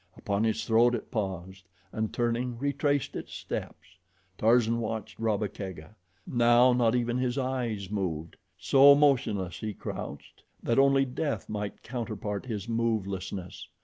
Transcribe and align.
Upon 0.17 0.43
his 0.45 0.65
throat 0.65 0.95
it 0.95 1.11
paused, 1.11 1.67
and 1.91 2.11
turning, 2.11 2.57
retraced 2.57 3.15
its 3.15 3.33
steps. 3.35 3.99
Tarzan 4.35 4.79
watched 4.79 5.19
Rabba 5.19 5.47
Kega. 5.47 5.95
Now 6.25 6.73
not 6.73 6.95
even 6.95 7.19
his 7.19 7.37
eyes 7.37 7.91
moved. 7.91 8.35
So 8.57 8.95
motionless 8.95 9.59
he 9.59 9.75
crouched 9.75 10.43
that 10.63 10.79
only 10.79 11.05
death 11.05 11.47
might 11.49 11.83
counterpart 11.83 12.47
his 12.47 12.67
movelessness. 12.67 13.67